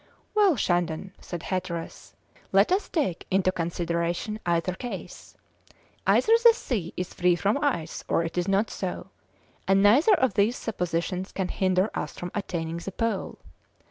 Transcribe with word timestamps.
"Well, 0.33 0.55
Shandon," 0.55 1.13
said 1.21 1.43
Hatteras, 1.43 2.15
"let 2.51 2.71
us 2.71 2.89
take 2.89 3.27
into 3.29 3.51
consideration 3.51 4.39
either 4.47 4.73
case; 4.73 5.37
either 6.07 6.33
the 6.43 6.55
sea 6.55 6.91
is 6.97 7.13
free 7.13 7.35
from 7.35 7.59
ice 7.63 8.03
or 8.07 8.23
it 8.23 8.35
is 8.35 8.47
not 8.47 8.71
so, 8.71 9.11
and 9.67 9.83
neither 9.83 10.15
of 10.15 10.33
these 10.33 10.57
suppositions 10.57 11.31
can 11.31 11.49
hinder 11.49 11.91
us 11.93 12.17
from 12.17 12.31
attaining 12.33 12.77
the 12.77 12.91
Pole. 12.91 13.37